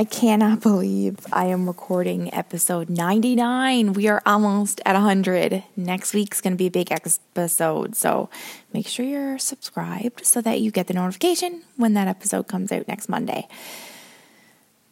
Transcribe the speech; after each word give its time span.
I 0.00 0.04
cannot 0.04 0.62
believe 0.62 1.18
I 1.30 1.48
am 1.48 1.66
recording 1.66 2.32
episode 2.32 2.88
99. 2.88 3.92
We 3.92 4.08
are 4.08 4.22
almost 4.24 4.80
at 4.86 4.94
100. 4.94 5.62
Next 5.76 6.14
week's 6.14 6.40
going 6.40 6.54
to 6.54 6.56
be 6.56 6.68
a 6.68 6.70
big 6.70 6.90
episode, 6.90 7.94
so 7.94 8.30
make 8.72 8.86
sure 8.86 9.04
you're 9.04 9.38
subscribed 9.38 10.24
so 10.24 10.40
that 10.40 10.62
you 10.62 10.70
get 10.70 10.86
the 10.86 10.94
notification 10.94 11.64
when 11.76 11.92
that 11.92 12.08
episode 12.08 12.48
comes 12.48 12.72
out 12.72 12.88
next 12.88 13.10
Monday. 13.10 13.46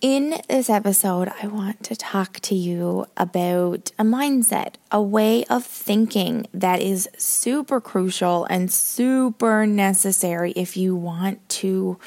In 0.03 0.43
this 0.47 0.69
episode, 0.69 1.33
I 1.43 1.47
want 1.47 1.83
to 1.85 1.97
talk 1.97 2.41
to 2.41 2.55
you 2.55 3.07
about 3.17 3.91
a 3.99 4.05
mindset, 4.05 4.75
a 4.93 5.01
way 5.01 5.43
of 5.47 5.65
thinking 5.65 6.49
that 6.53 6.83
is 6.83 7.09
super 7.17 7.81
crucial 7.81 8.45
and 8.45 8.71
super 8.71 9.67
necessary 9.67 10.53
if 10.53 10.77
you 10.77 10.95
want 10.95 11.49
to 11.49 11.99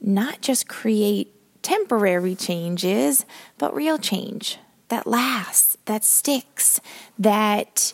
not 0.00 0.40
just 0.40 0.66
create 0.66 1.36
temporary 1.62 2.34
changes, 2.34 3.24
but 3.58 3.74
real 3.74 3.98
change 3.98 4.58
that 4.88 5.06
lasts, 5.06 5.76
that 5.86 6.04
sticks, 6.04 6.80
that 7.18 7.92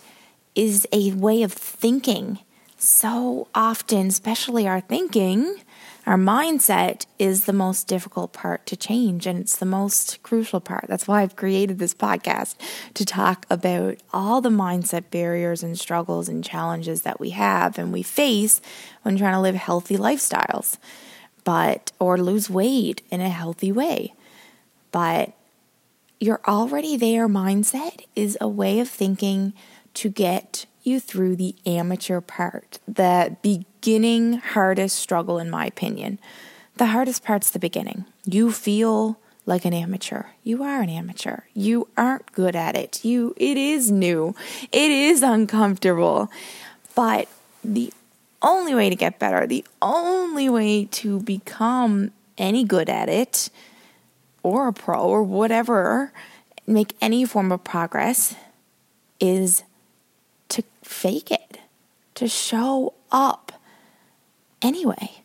is 0.55 0.87
a 0.93 1.12
way 1.12 1.43
of 1.43 1.52
thinking. 1.52 2.41
So 2.79 3.48
often, 3.55 4.09
especially 4.09 4.66
our 4.66 4.80
thinking, 4.80 5.57
our 6.07 6.16
mindset 6.16 7.07
is 7.19 7.45
the 7.45 7.52
most 7.52 7.88
difficult 7.88 8.33
part 8.33 8.65
to 8.66 8.77
change, 8.77 9.27
and 9.27 9.41
it's 9.41 9.57
the 9.57 9.66
most 9.66 10.23
crucial 10.23 10.60
part. 10.60 10.87
That's 10.88 11.09
why 11.09 11.23
I've 11.23 11.37
created 11.37 11.79
this 11.79 11.95
podcast 11.95 12.55
to 12.95 13.05
talk 13.05 13.45
about 13.51 13.96
all 14.12 14.41
the 14.41 14.51
mindset 14.51 15.10
barriers 15.10 15.62
and 15.62 15.79
struggles 15.79 16.29
and 16.29 16.45
challenges 16.45 17.02
that 17.02 17.19
we 17.19 17.30
have 17.30 17.79
and 17.79 17.93
we 17.93 18.02
face 18.02 18.60
when 19.02 19.16
trying 19.16 19.35
to 19.35 19.41
live 19.41 19.57
healthy 19.57 19.96
lifestyles 19.96 20.79
but 21.46 21.92
or 22.00 22.18
lose 22.18 22.50
weight 22.50 23.02
in 23.09 23.20
a 23.20 23.28
healthy 23.30 23.70
way. 23.70 24.12
But 24.91 25.32
your 26.18 26.41
already 26.45 26.96
there 26.96 27.29
mindset 27.29 28.04
is 28.16 28.37
a 28.40 28.48
way 28.48 28.80
of 28.80 28.88
thinking 28.88 29.52
to 29.95 30.09
get 30.10 30.66
you 30.82 30.98
through 30.98 31.37
the 31.37 31.54
amateur 31.65 32.21
part, 32.21 32.80
the 32.88 33.37
beginning 33.43 34.34
hardest 34.38 34.96
struggle, 34.96 35.38
in 35.38 35.48
my 35.48 35.66
opinion. 35.66 36.18
The 36.79 36.87
hardest 36.87 37.23
part's 37.23 37.51
the 37.51 37.60
beginning. 37.60 38.06
You 38.24 38.51
feel 38.51 39.16
like 39.46 39.65
an 39.65 39.73
amateur. 39.73 40.24
You 40.43 40.65
are 40.65 40.80
an 40.82 40.90
amateur. 40.90 41.43
You 41.54 41.87
aren't 41.96 42.32
good 42.32 42.56
at 42.56 42.74
it. 42.76 43.04
You 43.04 43.34
it 43.37 43.56
is 43.56 43.93
new. 43.93 44.34
It 44.73 44.90
is 44.90 45.23
uncomfortable. 45.23 46.28
But 46.96 47.28
the 47.62 47.93
only 48.42 48.74
way 48.74 48.90
to 48.90 48.96
get 48.96 49.18
better, 49.18 49.46
the 49.46 49.65
only 49.80 50.48
way 50.48 50.84
to 50.84 51.20
become 51.20 52.10
any 52.38 52.65
good 52.65 52.88
at 52.88 53.09
it, 53.09 53.51
or 54.43 54.68
a 54.68 54.73
pro, 54.73 55.01
or 55.01 55.23
whatever, 55.23 56.12
make 56.66 56.95
any 57.01 57.24
form 57.24 57.51
of 57.51 57.65
progress, 57.65 58.34
is 59.18 59.62
to 60.48 60.62
fake 60.82 61.30
it, 61.30 61.59
to 62.15 62.28
show 62.28 62.95
up 63.10 63.52
anyway, 64.62 65.22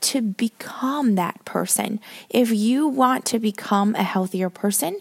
to 0.00 0.20
become 0.20 1.14
that 1.14 1.44
person. 1.44 2.00
If 2.30 2.50
you 2.52 2.88
want 2.88 3.24
to 3.26 3.38
become 3.38 3.94
a 3.94 4.02
healthier 4.02 4.50
person, 4.50 4.98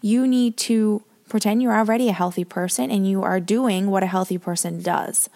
you 0.00 0.26
need 0.26 0.56
to 0.58 1.02
pretend 1.28 1.62
you're 1.62 1.76
already 1.76 2.08
a 2.08 2.12
healthy 2.12 2.44
person 2.44 2.90
and 2.90 3.08
you 3.08 3.22
are 3.22 3.40
doing 3.40 3.90
what 3.90 4.02
a 4.02 4.06
healthy 4.06 4.38
person 4.38 4.80
does. 4.80 5.28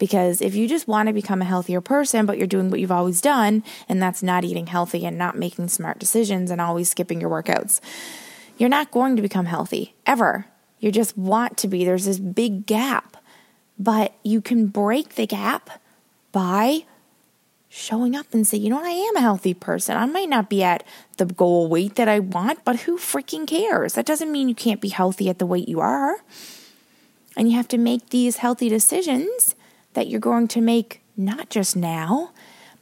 Because 0.00 0.40
if 0.40 0.54
you 0.54 0.66
just 0.66 0.88
want 0.88 1.08
to 1.08 1.12
become 1.12 1.42
a 1.42 1.44
healthier 1.44 1.82
person, 1.82 2.24
but 2.24 2.38
you're 2.38 2.46
doing 2.46 2.70
what 2.70 2.80
you've 2.80 2.90
always 2.90 3.20
done, 3.20 3.62
and 3.86 4.02
that's 4.02 4.22
not 4.22 4.44
eating 4.44 4.66
healthy 4.66 5.04
and 5.04 5.18
not 5.18 5.36
making 5.36 5.68
smart 5.68 5.98
decisions 5.98 6.50
and 6.50 6.58
always 6.58 6.90
skipping 6.90 7.20
your 7.20 7.28
workouts, 7.28 7.80
you're 8.56 8.70
not 8.70 8.90
going 8.90 9.14
to 9.14 9.22
become 9.22 9.44
healthy 9.44 9.94
ever. 10.06 10.46
You 10.78 10.90
just 10.90 11.18
want 11.18 11.58
to 11.58 11.68
be. 11.68 11.84
There's 11.84 12.06
this 12.06 12.18
big 12.18 12.64
gap, 12.64 13.18
but 13.78 14.14
you 14.24 14.40
can 14.40 14.68
break 14.68 15.16
the 15.16 15.26
gap 15.26 15.68
by 16.32 16.86
showing 17.68 18.16
up 18.16 18.32
and 18.32 18.46
say, 18.46 18.56
you 18.56 18.70
know 18.70 18.76
what, 18.76 18.86
I 18.86 18.92
am 18.92 19.16
a 19.16 19.20
healthy 19.20 19.52
person. 19.52 19.98
I 19.98 20.06
might 20.06 20.30
not 20.30 20.48
be 20.48 20.62
at 20.62 20.82
the 21.18 21.26
goal 21.26 21.68
weight 21.68 21.96
that 21.96 22.08
I 22.08 22.20
want, 22.20 22.64
but 22.64 22.80
who 22.80 22.96
freaking 22.96 23.46
cares? 23.46 23.92
That 23.94 24.06
doesn't 24.06 24.32
mean 24.32 24.48
you 24.48 24.54
can't 24.54 24.80
be 24.80 24.88
healthy 24.88 25.28
at 25.28 25.38
the 25.38 25.46
weight 25.46 25.68
you 25.68 25.80
are. 25.80 26.16
And 27.36 27.50
you 27.50 27.56
have 27.56 27.68
to 27.68 27.78
make 27.78 28.08
these 28.08 28.38
healthy 28.38 28.70
decisions 28.70 29.54
that 29.94 30.08
you're 30.08 30.20
going 30.20 30.48
to 30.48 30.60
make 30.60 31.02
not 31.16 31.50
just 31.50 31.76
now, 31.76 32.32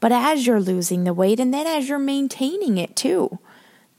but 0.00 0.12
as 0.12 0.46
you're 0.46 0.60
losing 0.60 1.04
the 1.04 1.14
weight 1.14 1.40
and 1.40 1.52
then 1.52 1.66
as 1.66 1.88
you're 1.88 1.98
maintaining 1.98 2.78
it 2.78 2.94
too. 2.96 3.38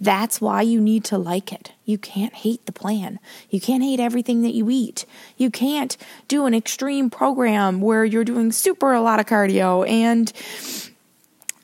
That's 0.01 0.39
why 0.39 0.61
you 0.61 0.79
need 0.79 1.03
to 1.05 1.17
like 1.17 1.51
it. 1.51 1.73
You 1.83 1.97
can't 1.97 2.33
hate 2.33 2.65
the 2.65 2.71
plan. 2.71 3.19
You 3.49 3.59
can't 3.59 3.83
hate 3.83 3.99
everything 3.99 4.43
that 4.43 4.53
you 4.53 4.69
eat. 4.69 5.05
You 5.35 5.51
can't 5.51 5.97
do 6.29 6.45
an 6.45 6.53
extreme 6.53 7.09
program 7.09 7.81
where 7.81 8.05
you're 8.05 8.23
doing 8.23 8.53
super 8.53 8.93
a 8.93 9.01
lot 9.01 9.19
of 9.19 9.25
cardio 9.25 9.87
and 9.87 10.31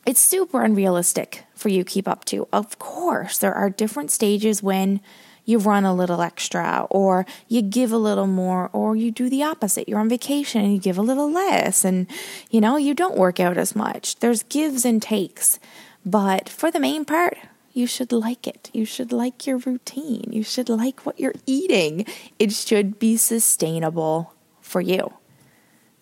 it's 0.06 0.20
super 0.20 0.64
unrealistic 0.64 1.46
for 1.56 1.70
you 1.70 1.84
to 1.84 1.90
keep 1.90 2.08
up 2.10 2.26
to. 2.26 2.48
Of 2.52 2.78
course, 2.78 3.38
there 3.38 3.54
are 3.54 3.70
different 3.70 4.12
stages 4.12 4.62
when 4.62 5.00
you 5.46 5.60
run 5.60 5.86
a 5.86 5.94
little 5.94 6.22
extra, 6.22 6.88
or 6.90 7.26
you 7.48 7.62
give 7.62 7.92
a 7.92 7.98
little 7.98 8.28
more, 8.28 8.70
or 8.74 8.96
you 8.96 9.12
do 9.12 9.30
the 9.30 9.44
opposite. 9.44 9.88
You're 9.88 10.00
on 10.00 10.10
vacation 10.10 10.66
and 10.66 10.74
you 10.74 10.80
give 10.80 10.98
a 10.98 11.04
little 11.04 11.32
less, 11.32 11.86
and 11.86 12.08
you 12.50 12.60
know, 12.60 12.78
you 12.78 12.94
don't 12.94 13.18
work 13.18 13.40
out 13.40 13.58
as 13.58 13.76
much. 13.76 14.18
There's 14.18 14.44
gives 14.44 14.86
and 14.86 15.02
takes. 15.02 15.60
But 16.06 16.50
for 16.50 16.70
the 16.70 16.80
main 16.80 17.06
part, 17.06 17.38
you 17.74 17.88
should 17.88 18.12
like 18.12 18.48
it. 18.48 18.70
You 18.74 18.86
should 18.86 19.12
like 19.12 19.46
your 19.46 19.58
routine. 19.58 20.30
You 20.32 20.44
should 20.44 20.70
like 20.70 21.06
what 21.06 21.20
you're 21.20 21.36
eating. 21.46 22.06
It 22.40 22.54
should 22.54 23.00
be 23.00 23.18
sustainable 23.18 24.34
for 24.62 24.82
you. 24.82 25.14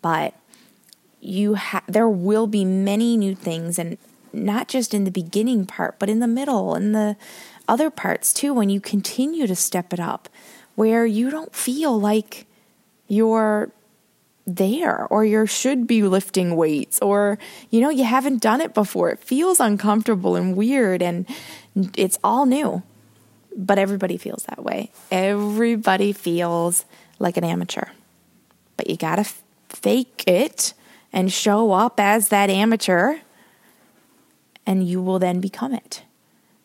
But 0.01 0.35
you 1.19 1.55
ha- 1.55 1.83
there 1.87 2.09
will 2.09 2.47
be 2.47 2.65
many 2.65 3.17
new 3.17 3.33
things 3.33 3.79
and 3.79 3.97
not 4.33 4.67
just 4.67 4.93
in 4.93 5.03
the 5.03 5.11
beginning 5.11 5.65
part, 5.65 5.97
but 5.99 6.09
in 6.09 6.19
the 6.19 6.27
middle 6.27 6.75
and 6.75 6.93
the 6.93 7.15
other 7.67 7.89
parts 7.89 8.33
too 8.33 8.53
when 8.53 8.69
you 8.69 8.79
continue 8.79 9.47
to 9.47 9.55
step 9.55 9.93
it 9.93 9.99
up 9.99 10.29
where 10.75 11.05
you 11.05 11.29
don't 11.29 11.55
feel 11.55 11.99
like 11.99 12.45
you're 13.07 13.71
there 14.45 15.05
or 15.05 15.23
you 15.23 15.45
should 15.45 15.87
be 15.87 16.03
lifting 16.03 16.55
weights 16.55 16.99
or 16.99 17.37
you 17.69 17.79
know 17.79 17.89
you 17.89 18.03
haven't 18.03 18.41
done 18.41 18.61
it 18.61 18.73
before. 18.73 19.09
It 19.09 19.19
feels 19.19 19.59
uncomfortable 19.59 20.35
and 20.35 20.55
weird 20.55 21.01
and 21.01 21.25
it's 21.95 22.17
all 22.23 22.45
new. 22.45 22.83
But 23.55 23.77
everybody 23.77 24.17
feels 24.17 24.43
that 24.45 24.63
way. 24.63 24.91
Everybody 25.11 26.11
feels 26.11 26.85
like 27.19 27.37
an 27.37 27.43
amateur. 27.43 27.85
But 28.77 28.89
you 28.89 28.97
got 28.97 29.17
to 29.17 29.25
fake 29.69 30.23
it 30.25 30.73
and 31.13 31.31
show 31.31 31.71
up 31.71 31.99
as 31.99 32.29
that 32.29 32.49
amateur 32.49 33.19
and 34.65 34.87
you 34.87 35.01
will 35.01 35.19
then 35.19 35.39
become 35.39 35.73
it 35.73 36.03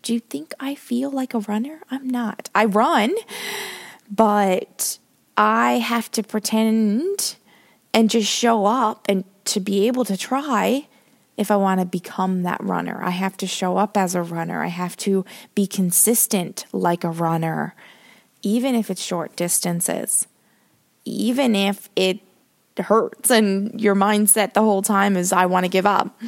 do 0.08 0.14
you 0.14 0.20
think 0.20 0.54
I 0.58 0.74
feel 0.74 1.10
like 1.10 1.34
a 1.34 1.40
runner? 1.40 1.82
I'm 1.90 2.08
not. 2.08 2.48
I 2.54 2.64
run, 2.64 3.14
but 4.10 4.98
I 5.36 5.72
have 5.72 6.10
to 6.12 6.22
pretend 6.22 7.36
and 7.92 8.08
just 8.08 8.26
show 8.26 8.64
up 8.64 9.04
and 9.06 9.24
to 9.44 9.60
be 9.60 9.86
able 9.86 10.06
to 10.06 10.16
try 10.16 10.88
if 11.36 11.50
I 11.50 11.56
want 11.56 11.80
to 11.80 11.84
become 11.84 12.42
that 12.44 12.58
runner. 12.64 12.98
I 13.02 13.10
have 13.10 13.36
to 13.36 13.46
show 13.46 13.76
up 13.76 13.98
as 13.98 14.14
a 14.14 14.22
runner. 14.22 14.64
I 14.64 14.68
have 14.68 14.96
to 14.96 15.26
be 15.54 15.66
consistent 15.66 16.64
like 16.72 17.04
a 17.04 17.10
runner, 17.10 17.74
even 18.40 18.74
if 18.74 18.90
it's 18.90 19.02
short 19.02 19.36
distances, 19.36 20.26
even 21.04 21.54
if 21.54 21.90
it 21.96 22.20
hurts 22.78 23.28
and 23.30 23.78
your 23.78 23.94
mindset 23.94 24.54
the 24.54 24.62
whole 24.62 24.80
time 24.80 25.18
is, 25.18 25.34
I 25.34 25.44
want 25.44 25.64
to 25.64 25.68
give 25.68 25.84
up. 25.84 26.18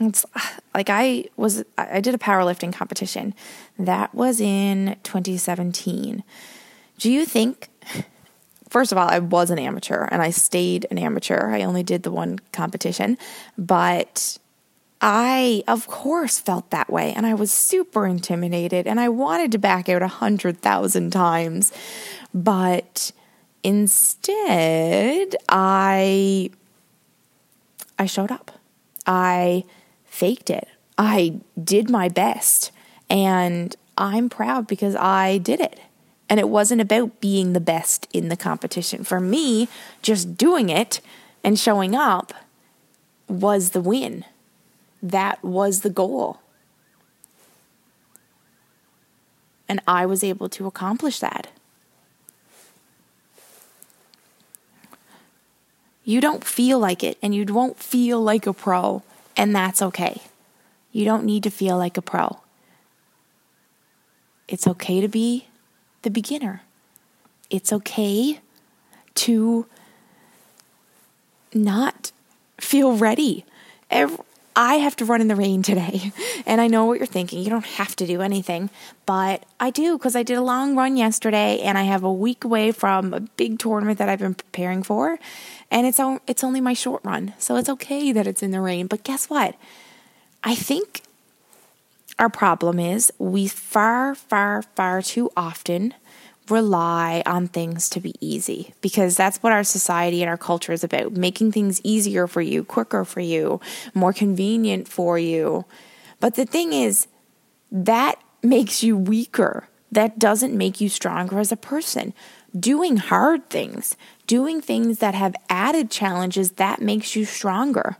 It's 0.00 0.26
like 0.74 0.90
I 0.90 1.26
was, 1.36 1.64
I 1.78 2.00
did 2.00 2.14
a 2.14 2.18
powerlifting 2.18 2.72
competition. 2.72 3.34
That 3.78 4.14
was 4.14 4.40
in 4.40 4.96
2017. 5.04 6.24
Do 6.98 7.10
you 7.10 7.24
think, 7.24 7.68
first 8.68 8.92
of 8.92 8.98
all, 8.98 9.08
I 9.08 9.20
was 9.20 9.50
an 9.50 9.58
amateur 9.58 10.08
and 10.10 10.20
I 10.20 10.30
stayed 10.30 10.86
an 10.90 10.98
amateur. 10.98 11.50
I 11.50 11.62
only 11.62 11.82
did 11.82 12.02
the 12.02 12.10
one 12.10 12.40
competition, 12.52 13.18
but 13.56 14.38
I, 15.00 15.62
of 15.68 15.86
course, 15.86 16.40
felt 16.40 16.70
that 16.70 16.90
way 16.90 17.12
and 17.12 17.26
I 17.26 17.34
was 17.34 17.52
super 17.52 18.06
intimidated 18.06 18.86
and 18.86 18.98
I 18.98 19.08
wanted 19.10 19.52
to 19.52 19.58
back 19.58 19.88
out 19.88 20.02
a 20.02 20.08
hundred 20.08 20.60
thousand 20.60 21.10
times. 21.10 21.72
But 22.32 23.12
instead, 23.62 25.36
I, 25.48 26.50
I 27.98 28.06
showed 28.06 28.32
up. 28.32 28.50
I 29.06 29.64
faked 30.14 30.48
it. 30.48 30.68
I 30.96 31.40
did 31.62 31.90
my 31.90 32.08
best 32.08 32.70
and 33.10 33.74
I'm 33.98 34.28
proud 34.28 34.68
because 34.68 34.94
I 34.94 35.38
did 35.38 35.60
it. 35.60 35.80
And 36.30 36.38
it 36.38 36.48
wasn't 36.48 36.80
about 36.80 37.20
being 37.20 37.52
the 37.52 37.60
best 37.60 38.06
in 38.12 38.28
the 38.28 38.36
competition. 38.36 39.02
For 39.02 39.18
me, 39.20 39.68
just 40.02 40.36
doing 40.36 40.68
it 40.68 41.00
and 41.42 41.58
showing 41.58 41.96
up 41.96 42.32
was 43.28 43.70
the 43.70 43.80
win. 43.80 44.24
That 45.02 45.42
was 45.44 45.80
the 45.80 45.90
goal. 45.90 46.38
And 49.68 49.80
I 49.86 50.06
was 50.06 50.22
able 50.22 50.48
to 50.50 50.66
accomplish 50.66 51.18
that. 51.18 51.48
You 56.04 56.20
don't 56.20 56.44
feel 56.44 56.78
like 56.78 57.02
it 57.02 57.18
and 57.20 57.34
you 57.34 57.44
won't 57.46 57.78
feel 57.78 58.22
like 58.22 58.46
a 58.46 58.52
pro, 58.52 59.02
and 59.36 59.54
that's 59.54 59.82
okay. 59.82 60.20
You 60.92 61.04
don't 61.04 61.24
need 61.24 61.42
to 61.42 61.50
feel 61.50 61.76
like 61.76 61.96
a 61.96 62.02
pro. 62.02 62.40
It's 64.46 64.66
okay 64.66 65.00
to 65.00 65.08
be 65.08 65.48
the 66.02 66.10
beginner. 66.10 66.62
It's 67.50 67.72
okay 67.72 68.40
to 69.14 69.66
not 71.52 72.12
feel 72.60 72.96
ready. 72.96 73.44
Every, 73.90 74.18
I 74.56 74.76
have 74.76 74.96
to 74.96 75.04
run 75.04 75.20
in 75.20 75.28
the 75.28 75.36
rain 75.36 75.62
today. 75.62 76.12
And 76.46 76.60
I 76.60 76.66
know 76.66 76.84
what 76.84 76.98
you're 76.98 77.06
thinking. 77.06 77.42
You 77.42 77.48
don't 77.48 77.64
have 77.64 77.96
to 77.96 78.06
do 78.06 78.20
anything, 78.20 78.68
but 79.06 79.44
I 79.58 79.70
do 79.70 79.96
because 79.96 80.14
I 80.14 80.22
did 80.22 80.36
a 80.36 80.42
long 80.42 80.76
run 80.76 80.98
yesterday 80.98 81.58
and 81.60 81.78
I 81.78 81.84
have 81.84 82.04
a 82.04 82.12
week 82.12 82.44
away 82.44 82.70
from 82.70 83.14
a 83.14 83.20
big 83.20 83.58
tournament 83.58 83.96
that 83.96 84.10
I've 84.10 84.18
been 84.18 84.34
preparing 84.34 84.82
for. 84.82 85.18
And 85.70 85.86
it's, 85.86 85.98
it's 86.26 86.44
only 86.44 86.60
my 86.60 86.74
short 86.74 87.02
run. 87.02 87.32
So 87.38 87.56
it's 87.56 87.70
okay 87.70 88.12
that 88.12 88.26
it's 88.26 88.42
in 88.42 88.50
the 88.50 88.60
rain. 88.60 88.88
But 88.88 89.04
guess 89.04 89.30
what? 89.30 89.56
I 90.44 90.54
think 90.54 91.00
our 92.18 92.28
problem 92.28 92.78
is 92.78 93.10
we 93.18 93.48
far, 93.48 94.14
far, 94.14 94.60
far 94.60 95.00
too 95.00 95.30
often 95.34 95.94
rely 96.50 97.22
on 97.26 97.48
things 97.48 97.88
to 97.90 98.00
be 98.00 98.14
easy 98.20 98.74
because 98.80 99.16
that's 99.16 99.38
what 99.38 99.52
our 99.52 99.64
society 99.64 100.22
and 100.22 100.28
our 100.28 100.36
culture 100.36 100.72
is 100.72 100.84
about 100.84 101.12
making 101.12 101.52
things 101.52 101.80
easier 101.84 102.26
for 102.26 102.42
you, 102.42 102.64
quicker 102.64 103.04
for 103.04 103.20
you, 103.20 103.60
more 103.94 104.12
convenient 104.12 104.86
for 104.86 105.18
you. 105.18 105.64
But 106.20 106.34
the 106.34 106.44
thing 106.44 106.72
is, 106.72 107.06
that 107.70 108.22
makes 108.42 108.82
you 108.82 108.96
weaker. 108.96 109.68
That 109.90 110.18
doesn't 110.18 110.56
make 110.56 110.80
you 110.80 110.88
stronger 110.88 111.38
as 111.38 111.52
a 111.52 111.56
person. 111.56 112.12
Doing 112.58 112.98
hard 112.98 113.48
things, 113.48 113.96
doing 114.26 114.60
things 114.60 114.98
that 114.98 115.14
have 115.14 115.34
added 115.48 115.90
challenges, 115.90 116.52
that 116.52 116.80
makes 116.80 117.16
you 117.16 117.24
stronger. 117.24 117.96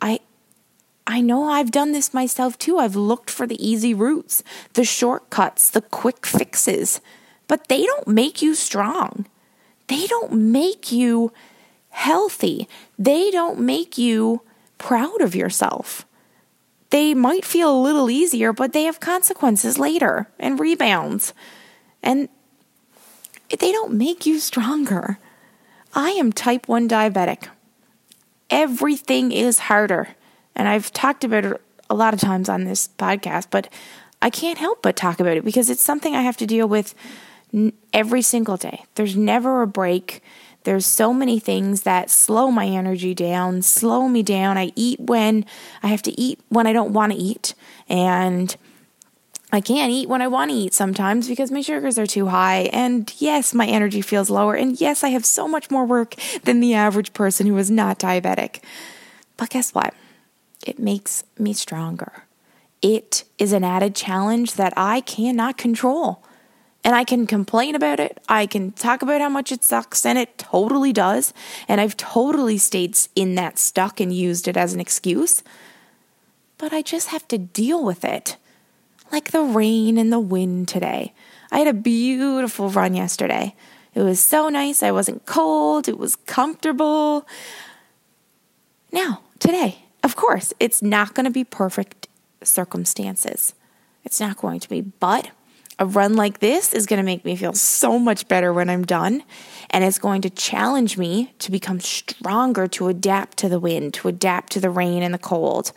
I 0.00 0.20
I 1.06 1.20
know 1.20 1.44
I've 1.44 1.70
done 1.70 1.92
this 1.92 2.12
myself 2.12 2.58
too. 2.58 2.78
I've 2.78 2.96
looked 2.96 3.30
for 3.30 3.46
the 3.46 3.64
easy 3.64 3.94
routes, 3.94 4.42
the 4.72 4.84
shortcuts, 4.84 5.70
the 5.70 5.80
quick 5.80 6.26
fixes 6.26 7.00
but 7.48 7.68
they 7.68 7.84
don't 7.84 8.08
make 8.08 8.42
you 8.42 8.54
strong. 8.54 9.26
They 9.88 10.06
don't 10.06 10.32
make 10.32 10.90
you 10.90 11.32
healthy. 11.90 12.68
They 12.98 13.30
don't 13.30 13.60
make 13.60 13.96
you 13.96 14.42
proud 14.78 15.20
of 15.20 15.34
yourself. 15.34 16.06
They 16.90 17.14
might 17.14 17.44
feel 17.44 17.74
a 17.74 17.82
little 17.82 18.10
easier, 18.10 18.52
but 18.52 18.72
they 18.72 18.84
have 18.84 19.00
consequences 19.00 19.78
later 19.78 20.28
and 20.38 20.60
rebounds. 20.60 21.34
And 22.02 22.28
they 23.48 23.72
don't 23.72 23.92
make 23.94 24.26
you 24.26 24.38
stronger. 24.38 25.18
I 25.94 26.10
am 26.10 26.32
type 26.32 26.68
1 26.68 26.88
diabetic. 26.88 27.48
Everything 28.50 29.32
is 29.32 29.60
harder. 29.60 30.08
And 30.54 30.68
I've 30.68 30.92
talked 30.92 31.24
about 31.24 31.44
it 31.44 31.60
a 31.88 31.94
lot 31.94 32.14
of 32.14 32.20
times 32.20 32.48
on 32.48 32.64
this 32.64 32.88
podcast, 32.98 33.46
but 33.50 33.68
I 34.20 34.30
can't 34.30 34.58
help 34.58 34.82
but 34.82 34.96
talk 34.96 35.20
about 35.20 35.36
it 35.36 35.44
because 35.44 35.70
it's 35.70 35.82
something 35.82 36.14
I 36.14 36.22
have 36.22 36.36
to 36.38 36.46
deal 36.46 36.68
with 36.68 36.94
every 37.92 38.22
single 38.22 38.56
day. 38.56 38.84
There's 38.94 39.16
never 39.16 39.62
a 39.62 39.66
break. 39.66 40.22
There's 40.64 40.86
so 40.86 41.14
many 41.14 41.38
things 41.38 41.82
that 41.82 42.10
slow 42.10 42.50
my 42.50 42.66
energy 42.66 43.14
down, 43.14 43.62
slow 43.62 44.08
me 44.08 44.22
down. 44.22 44.58
I 44.58 44.72
eat 44.74 44.98
when 45.00 45.44
I 45.82 45.88
have 45.88 46.02
to 46.02 46.20
eat 46.20 46.40
when 46.48 46.66
I 46.66 46.72
don't 46.72 46.92
want 46.92 47.12
to 47.12 47.18
eat. 47.18 47.54
And 47.88 48.56
I 49.52 49.60
can't 49.60 49.92
eat 49.92 50.08
when 50.08 50.22
I 50.22 50.26
want 50.26 50.50
to 50.50 50.56
eat 50.56 50.74
sometimes 50.74 51.28
because 51.28 51.52
my 51.52 51.60
sugars 51.60 51.98
are 51.98 52.06
too 52.06 52.26
high. 52.26 52.68
And 52.72 53.12
yes, 53.18 53.54
my 53.54 53.66
energy 53.66 54.00
feels 54.00 54.28
lower. 54.28 54.54
And 54.54 54.80
yes, 54.80 55.04
I 55.04 55.08
have 55.10 55.24
so 55.24 55.46
much 55.46 55.70
more 55.70 55.86
work 55.86 56.16
than 56.42 56.60
the 56.60 56.74
average 56.74 57.12
person 57.12 57.46
who 57.46 57.56
is 57.58 57.70
not 57.70 58.00
diabetic. 58.00 58.60
But 59.36 59.50
guess 59.50 59.72
what? 59.72 59.94
It 60.66 60.78
makes 60.80 61.22
me 61.38 61.52
stronger. 61.52 62.24
It 62.82 63.24
is 63.38 63.52
an 63.52 63.62
added 63.62 63.94
challenge 63.94 64.54
that 64.54 64.74
I 64.76 65.00
cannot 65.00 65.56
control. 65.56 66.24
And 66.86 66.94
I 66.94 67.02
can 67.02 67.26
complain 67.26 67.74
about 67.74 67.98
it. 67.98 68.22
I 68.28 68.46
can 68.46 68.70
talk 68.70 69.02
about 69.02 69.20
how 69.20 69.28
much 69.28 69.50
it 69.50 69.64
sucks, 69.64 70.06
and 70.06 70.16
it 70.16 70.38
totally 70.38 70.92
does. 70.92 71.34
And 71.66 71.80
I've 71.80 71.96
totally 71.96 72.58
stayed 72.58 72.96
in 73.16 73.34
that 73.34 73.58
stuck 73.58 73.98
and 73.98 74.14
used 74.14 74.46
it 74.46 74.56
as 74.56 74.72
an 74.72 74.78
excuse. 74.78 75.42
But 76.58 76.72
I 76.72 76.82
just 76.82 77.08
have 77.08 77.26
to 77.26 77.38
deal 77.38 77.84
with 77.84 78.04
it. 78.04 78.36
Like 79.10 79.32
the 79.32 79.42
rain 79.42 79.98
and 79.98 80.12
the 80.12 80.20
wind 80.20 80.68
today. 80.68 81.12
I 81.50 81.58
had 81.58 81.66
a 81.66 81.74
beautiful 81.74 82.70
run 82.70 82.94
yesterday. 82.94 83.56
It 83.92 84.02
was 84.02 84.20
so 84.20 84.48
nice. 84.48 84.80
I 84.80 84.92
wasn't 84.92 85.26
cold. 85.26 85.88
It 85.88 85.98
was 85.98 86.14
comfortable. 86.14 87.26
Now, 88.92 89.22
today, 89.40 89.86
of 90.04 90.14
course, 90.14 90.54
it's 90.60 90.82
not 90.82 91.14
going 91.14 91.24
to 91.24 91.32
be 91.32 91.42
perfect 91.42 92.06
circumstances. 92.44 93.54
It's 94.04 94.20
not 94.20 94.36
going 94.36 94.60
to 94.60 94.68
be, 94.68 94.82
but 94.82 95.32
a 95.78 95.86
run 95.86 96.14
like 96.14 96.38
this 96.38 96.72
is 96.72 96.86
going 96.86 96.98
to 96.98 97.04
make 97.04 97.24
me 97.24 97.36
feel 97.36 97.52
so 97.52 97.98
much 97.98 98.28
better 98.28 98.52
when 98.52 98.70
I'm 98.70 98.84
done. 98.84 99.22
And 99.70 99.84
it's 99.84 99.98
going 99.98 100.22
to 100.22 100.30
challenge 100.30 100.96
me 100.96 101.34
to 101.40 101.50
become 101.50 101.80
stronger, 101.80 102.66
to 102.68 102.88
adapt 102.88 103.36
to 103.38 103.48
the 103.48 103.60
wind, 103.60 103.94
to 103.94 104.08
adapt 104.08 104.52
to 104.52 104.60
the 104.60 104.70
rain 104.70 105.02
and 105.02 105.12
the 105.12 105.18
cold, 105.18 105.72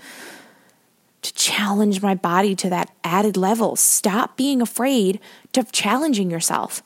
to 1.22 1.34
challenge 1.34 2.01
my 2.01 2.16
body 2.16 2.56
to 2.56 2.69
that 2.69 2.92
added 3.04 3.36
level. 3.36 3.75
Stop 3.75 4.38
being 4.38 4.62
afraid 4.62 5.19
of 5.57 5.72
challenging 5.74 6.31
yourself, 6.31 6.81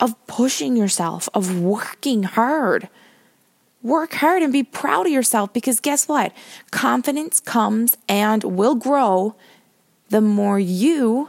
of 0.00 0.14
pushing 0.26 0.76
yourself, 0.76 1.28
of 1.32 1.60
working 1.60 2.24
hard. 2.24 2.88
Work 3.82 4.14
hard 4.14 4.42
and 4.42 4.52
be 4.52 4.64
proud 4.64 5.06
of 5.06 5.12
yourself 5.12 5.52
because 5.52 5.78
guess 5.78 6.08
what? 6.08 6.32
Confidence 6.72 7.38
comes 7.38 7.96
and 8.08 8.42
will 8.42 8.74
grow 8.74 9.36
the 10.08 10.20
more 10.20 10.58
you 10.58 11.28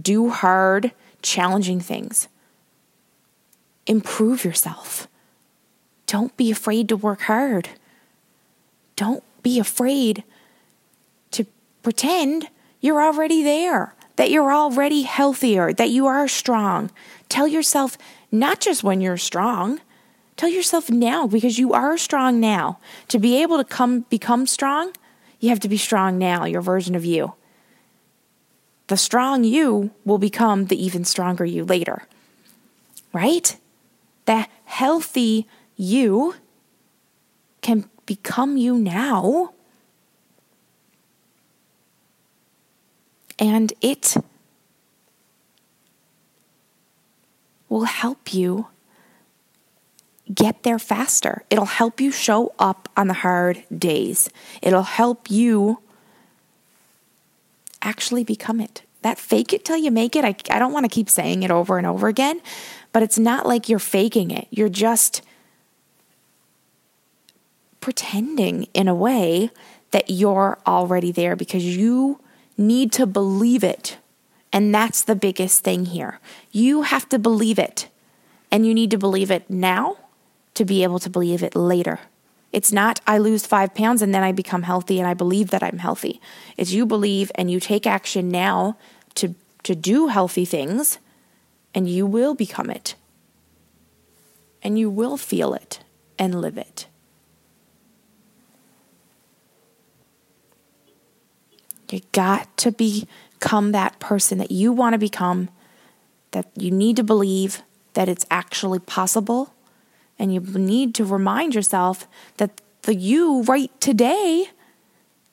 do 0.00 0.30
hard, 0.30 0.92
challenging 1.22 1.80
things. 1.80 2.28
Improve 3.86 4.44
yourself. 4.44 5.08
Don't 6.06 6.36
be 6.36 6.50
afraid 6.50 6.88
to 6.88 6.96
work 6.96 7.22
hard. 7.22 7.68
Don't 8.96 9.24
be 9.42 9.58
afraid 9.58 10.24
to 11.32 11.46
pretend 11.82 12.48
you're 12.80 13.02
already 13.02 13.42
there, 13.42 13.94
that 14.16 14.30
you're 14.30 14.52
already 14.52 15.02
healthier, 15.02 15.72
that 15.72 15.90
you 15.90 16.06
are 16.06 16.28
strong. 16.28 16.90
Tell 17.28 17.48
yourself 17.48 17.98
not 18.30 18.60
just 18.60 18.84
when 18.84 19.00
you're 19.00 19.16
strong, 19.16 19.80
tell 20.36 20.48
yourself 20.48 20.90
now 20.90 21.26
because 21.26 21.58
you 21.58 21.72
are 21.72 21.96
strong 21.96 22.40
now. 22.40 22.78
To 23.08 23.18
be 23.18 23.42
able 23.42 23.58
to 23.58 23.64
come 23.64 24.00
become 24.10 24.46
strong, 24.46 24.92
you 25.40 25.48
have 25.50 25.60
to 25.60 25.68
be 25.68 25.76
strong 25.76 26.18
now, 26.18 26.44
your 26.44 26.62
version 26.62 26.94
of 26.94 27.04
you 27.04 27.34
the 28.86 28.96
strong 28.96 29.44
you 29.44 29.90
will 30.04 30.18
become 30.18 30.66
the 30.66 30.82
even 30.82 31.04
stronger 31.04 31.44
you 31.44 31.64
later. 31.64 32.02
Right? 33.12 33.56
The 34.26 34.46
healthy 34.64 35.46
you 35.76 36.34
can 37.60 37.88
become 38.06 38.56
you 38.56 38.76
now. 38.76 39.54
And 43.38 43.72
it 43.80 44.16
will 47.68 47.84
help 47.84 48.32
you 48.32 48.68
get 50.32 50.62
there 50.62 50.78
faster. 50.78 51.42
It'll 51.50 51.64
help 51.64 52.00
you 52.00 52.10
show 52.10 52.54
up 52.58 52.88
on 52.96 53.08
the 53.08 53.14
hard 53.14 53.64
days. 53.76 54.30
It'll 54.62 54.82
help 54.82 55.30
you 55.30 55.80
actually 57.84 58.24
become 58.24 58.60
it. 58.60 58.82
That 59.02 59.18
fake 59.18 59.52
it 59.52 59.64
till 59.64 59.76
you 59.76 59.90
make 59.90 60.16
it, 60.16 60.24
I, 60.24 60.34
I 60.50 60.58
don't 60.58 60.72
want 60.72 60.84
to 60.84 60.88
keep 60.88 61.10
saying 61.10 61.42
it 61.42 61.50
over 61.50 61.76
and 61.76 61.86
over 61.86 62.08
again, 62.08 62.40
but 62.92 63.02
it's 63.02 63.18
not 63.18 63.46
like 63.46 63.68
you're 63.68 63.78
faking 63.78 64.30
it. 64.30 64.48
You're 64.50 64.70
just 64.70 65.20
pretending 67.80 68.66
in 68.72 68.88
a 68.88 68.94
way 68.94 69.50
that 69.90 70.08
you're 70.08 70.58
already 70.66 71.12
there 71.12 71.36
because 71.36 71.76
you 71.76 72.18
need 72.56 72.92
to 72.92 73.06
believe 73.06 73.62
it. 73.62 73.98
And 74.52 74.74
that's 74.74 75.02
the 75.02 75.14
biggest 75.14 75.62
thing 75.62 75.86
here. 75.86 76.18
You 76.50 76.82
have 76.82 77.08
to 77.10 77.18
believe 77.18 77.58
it. 77.58 77.88
And 78.50 78.66
you 78.66 78.72
need 78.72 78.90
to 78.92 78.98
believe 78.98 79.30
it 79.30 79.50
now 79.50 79.98
to 80.54 80.64
be 80.64 80.82
able 80.82 80.98
to 81.00 81.10
believe 81.10 81.42
it 81.42 81.54
later. 81.54 82.00
It's 82.54 82.70
not 82.70 83.00
I 83.04 83.18
lose 83.18 83.44
five 83.44 83.74
pounds 83.74 84.00
and 84.00 84.14
then 84.14 84.22
I 84.22 84.30
become 84.30 84.62
healthy 84.62 85.00
and 85.00 85.08
I 85.08 85.14
believe 85.14 85.50
that 85.50 85.64
I'm 85.64 85.78
healthy. 85.78 86.20
It's 86.56 86.70
you 86.70 86.86
believe 86.86 87.32
and 87.34 87.50
you 87.50 87.58
take 87.58 87.84
action 87.84 88.28
now 88.28 88.76
to, 89.16 89.34
to 89.64 89.74
do 89.74 90.06
healthy 90.06 90.44
things 90.44 91.00
and 91.74 91.88
you 91.88 92.06
will 92.06 92.36
become 92.36 92.70
it. 92.70 92.94
And 94.62 94.78
you 94.78 94.88
will 94.88 95.16
feel 95.16 95.52
it 95.52 95.80
and 96.16 96.40
live 96.40 96.56
it. 96.56 96.86
You 101.90 102.02
got 102.12 102.56
to 102.58 102.70
become 102.70 103.72
that 103.72 103.98
person 103.98 104.38
that 104.38 104.52
you 104.52 104.70
want 104.70 104.94
to 104.94 104.98
become, 104.98 105.48
that 106.30 106.46
you 106.56 106.70
need 106.70 106.94
to 106.96 107.02
believe 107.02 107.62
that 107.94 108.08
it's 108.08 108.24
actually 108.30 108.78
possible. 108.78 109.53
And 110.18 110.32
you 110.32 110.40
need 110.40 110.94
to 110.96 111.04
remind 111.04 111.54
yourself 111.54 112.06
that 112.36 112.60
the 112.82 112.94
you 112.94 113.42
right 113.42 113.70
today 113.80 114.48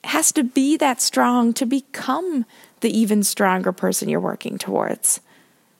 has 0.04 0.32
to 0.32 0.44
be 0.44 0.78
that 0.78 1.02
strong 1.02 1.54
to 1.54 1.66
become 1.66 2.46
the 2.80 2.98
even 2.98 3.24
stronger 3.24 3.72
person 3.72 4.10
you're 4.10 4.20
working 4.20 4.58
towards. 4.58 5.22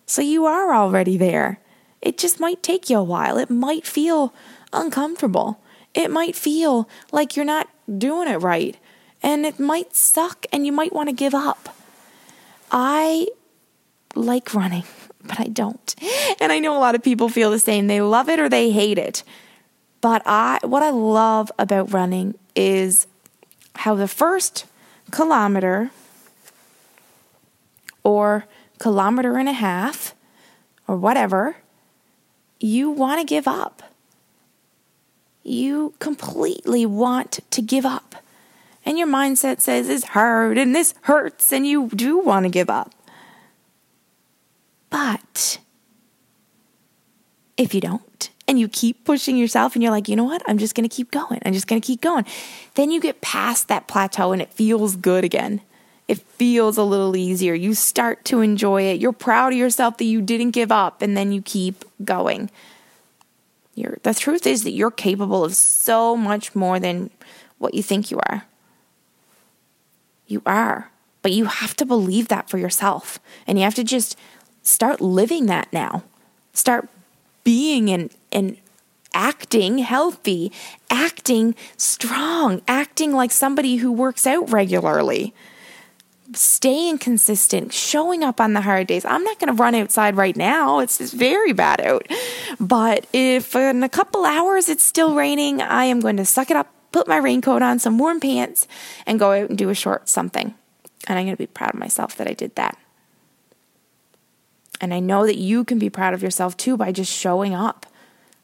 So 0.06 0.22
you 0.22 0.46
are 0.46 0.74
already 0.74 1.18
there. 1.18 1.60
It 2.02 2.18
just 2.18 2.40
might 2.40 2.62
take 2.62 2.90
you 2.90 2.98
a 2.98 3.04
while. 3.04 3.38
It 3.38 3.50
might 3.50 3.86
feel 3.86 4.34
uncomfortable. 4.74 5.60
It 5.94 6.12
might 6.12 6.36
feel 6.36 6.88
like 7.12 7.36
you're 7.36 7.46
not 7.46 7.70
doing 7.98 8.28
it 8.28 8.38
right. 8.38 8.78
And 9.24 9.46
it 9.46 9.60
might 9.60 9.96
suck 9.96 10.46
and 10.52 10.66
you 10.66 10.72
might 10.72 10.94
want 10.94 11.10
to 11.10 11.16
give 11.16 11.36
up. 11.36 11.76
I 12.72 13.28
like 14.16 14.54
running, 14.54 14.84
but 15.24 15.40
I 15.40 15.46
don't. 15.46 15.96
And 16.40 16.52
I 16.52 16.60
know 16.60 16.76
a 16.76 16.80
lot 16.80 16.96
of 16.96 17.04
people 17.04 17.30
feel 17.30 17.52
the 17.52 17.60
same. 17.60 17.88
They 17.88 18.02
love 18.02 18.30
it 18.30 18.40
or 18.40 18.50
they 18.50 18.72
hate 18.72 18.98
it. 18.98 19.24
But 20.02 20.24
I 20.26 20.60
what 20.64 20.84
I 20.84 20.90
love 20.90 21.52
about 21.60 21.94
running 21.94 22.36
is 22.56 23.08
how 23.76 23.96
the 23.96 24.08
first 24.08 24.66
kilometer 25.12 25.92
or 28.04 28.46
kilometer 28.80 29.38
and 29.38 29.48
a 29.48 29.54
half 29.54 30.16
or 30.88 30.98
whatever, 30.98 31.58
you 32.60 32.90
want 32.90 33.22
to 33.22 33.26
give 33.26 33.48
up. 33.48 33.84
You 35.44 35.94
completely 36.00 36.86
want 36.86 37.40
to 37.50 37.62
give 37.62 37.86
up. 37.86 38.16
And 38.86 38.98
your 38.98 39.08
mindset 39.08 39.62
says 39.62 39.90
it's 39.90 40.06
hard 40.06 40.58
and 40.58 40.76
this 40.76 40.96
hurts, 41.02 41.54
and 41.54 41.68
you 41.68 41.90
do 41.90 42.18
want 42.18 42.46
to 42.46 42.50
give 42.50 42.70
up. 42.70 42.94
But 44.92 45.58
if 47.58 47.74
you 47.74 47.82
don't, 47.82 48.30
and 48.48 48.60
you 48.60 48.68
keep 48.68 49.06
pushing 49.06 49.38
yourself, 49.38 49.74
and 49.74 49.82
you're 49.82 49.92
like, 49.92 50.08
you 50.08 50.16
know 50.16 50.26
what? 50.26 50.44
I'm 50.46 50.58
just 50.60 50.76
going 50.76 50.88
to 50.88 50.94
keep 50.96 51.10
going. 51.10 51.40
I'm 51.44 51.54
just 51.54 51.68
going 51.68 51.82
to 51.82 51.86
keep 51.86 52.02
going. 52.02 52.26
Then 52.76 52.92
you 52.92 53.02
get 53.02 53.22
past 53.22 53.70
that 53.70 53.88
plateau 53.88 54.34
and 54.34 54.42
it 54.42 54.54
feels 54.54 54.96
good 54.96 55.24
again. 55.24 55.62
It 56.08 56.20
feels 56.20 56.78
a 56.78 56.84
little 56.84 57.16
easier. 57.16 57.54
You 57.54 57.74
start 57.74 58.26
to 58.26 58.42
enjoy 58.42 58.84
it. 58.84 59.00
You're 59.00 59.14
proud 59.14 59.54
of 59.54 59.60
yourself 59.60 59.98
that 59.98 60.06
you 60.06 60.22
didn't 60.22 60.52
give 60.52 60.72
up, 60.72 61.02
and 61.02 61.16
then 61.16 61.32
you 61.32 61.42
keep 61.42 61.86
going. 62.04 62.52
You're, 63.76 63.98
the 64.04 64.14
truth 64.14 64.46
is 64.46 64.66
that 64.66 64.72
you're 64.72 64.92
capable 64.92 65.46
of 65.46 65.56
so 65.56 66.18
much 66.18 66.54
more 66.54 66.80
than 66.80 67.12
what 67.60 67.74
you 67.74 67.82
think 67.82 68.12
you 68.12 68.20
are. 68.28 68.46
You 70.28 70.42
are. 70.46 70.92
But 71.22 71.32
you 71.32 71.46
have 71.46 71.78
to 71.78 71.86
believe 71.86 72.28
that 72.28 72.50
for 72.50 72.58
yourself. 72.58 73.20
And 73.48 73.58
you 73.58 73.64
have 73.64 73.76
to 73.76 73.84
just 73.84 74.18
start 74.64 75.02
living 75.02 75.46
that 75.48 75.72
now. 75.72 76.04
Start 76.54 76.90
being 77.44 77.90
and, 77.90 78.12
and 78.32 78.58
acting 79.14 79.80
healthy, 79.80 80.52
acting 80.90 81.56
strong, 81.78 82.62
acting 82.68 83.14
like 83.14 83.32
somebody 83.32 83.78
who 83.78 83.92
works 83.92 84.28
out 84.28 84.50
regularly 84.52 85.34
staying 86.34 86.98
consistent, 86.98 87.74
showing 87.74 88.24
up 88.24 88.40
on 88.40 88.54
the 88.54 88.62
hard 88.62 88.88
days. 88.88 89.06
I'm 89.06 89.24
not 89.24 89.40
going 89.40 89.56
to 89.56 89.62
run 89.62 89.76
outside 89.76 90.16
right 90.16 90.36
now. 90.36 90.80
It's 90.80 90.98
just 90.98 91.14
very 91.14 91.54
bad 91.54 91.82
out. 91.82 92.08
But 92.60 93.06
if 93.14 93.56
in 93.56 93.84
a 93.84 93.90
couple 93.90 94.26
hours 94.26 94.70
it's 94.70 94.84
still 94.84 95.16
raining, 95.16 95.62
I 95.62 95.86
am 95.86 96.00
going 96.00 96.18
to 96.18 96.26
suck 96.26 96.50
it 96.50 96.58
up, 96.58 96.74
put 96.92 97.08
my 97.08 97.18
raincoat 97.18 97.62
on, 97.62 97.80
some 97.80 97.98
warm 97.98 98.20
pants, 98.20 98.68
and 99.06 99.20
go 99.20 99.32
out 99.32 99.50
and 99.50 99.58
do 99.58 99.70
a 99.70 99.76
short 99.76 100.10
something. 100.10 100.54
And 101.08 101.20
I'm 101.20 101.26
going 101.26 101.36
to 101.36 101.42
be 101.42 101.48
proud 101.48 101.74
of 101.74 101.80
myself 101.80 102.16
that 102.18 102.28
I 102.28 102.34
did 102.34 102.56
that. 102.56 102.78
And 104.82 104.94
I 104.94 105.00
know 105.00 105.26
that 105.28 105.38
you 105.38 105.64
can 105.64 105.78
be 105.78 105.92
proud 105.92 106.16
of 106.16 106.24
yourself 106.24 106.58
too 106.58 106.76
by 106.76 106.92
just 106.92 107.14
showing 107.14 107.54
up. 107.54 107.86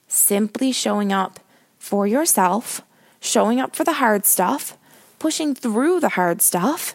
Simply 0.08 0.72
showing 0.72 1.12
up 1.12 1.39
for 1.79 2.06
yourself, 2.08 2.82
showing 3.20 3.60
up 3.60 3.75
for 3.75 3.84
the 3.84 3.94
hard 3.94 4.25
stuff, 4.25 4.77
pushing 5.20 5.56
through 5.56 6.00
the 6.00 6.10
hard 6.10 6.41
stuff 6.41 6.94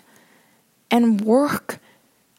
and 0.90 1.20
work 1.20 1.78